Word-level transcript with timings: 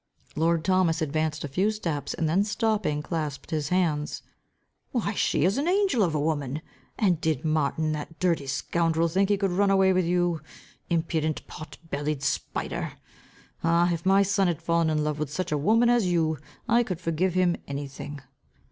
Lord 0.35 0.65
Thomas 0.65 0.99
advanced 0.99 1.43
a 1.43 1.47
few 1.47 1.69
steps, 1.69 2.15
and 2.15 2.27
then 2.27 2.43
stopping, 2.43 3.03
clasped 3.03 3.51
his 3.51 3.69
hands; 3.69 4.23
"Why 4.91 5.13
she 5.13 5.45
is 5.45 5.59
an 5.59 5.67
angel 5.67 6.01
of 6.01 6.15
a 6.15 6.19
woman! 6.19 6.63
And 6.97 7.21
did 7.21 7.45
Martin, 7.45 7.91
that 7.91 8.17
dirty 8.17 8.47
scoundrel, 8.47 9.07
think 9.07 9.29
he 9.29 9.37
could 9.37 9.51
run 9.51 9.69
away 9.69 9.93
with 9.93 10.05
you? 10.05 10.41
Impudent, 10.89 11.45
pot 11.45 11.77
bellied 11.91 12.23
spider! 12.23 12.93
Ah, 13.63 13.93
if 13.93 14.03
my 14.03 14.23
son 14.23 14.47
had 14.47 14.59
fallen 14.63 14.89
in 14.89 15.03
love 15.03 15.19
with 15.19 15.31
such 15.31 15.51
a 15.51 15.51
woman 15.57 15.87
as 15.87 16.07
you, 16.07 16.39
I 16.67 16.81
could 16.81 16.99
forgive 16.99 17.35
him 17.35 17.55
any 17.67 17.87
thing." 17.87 18.21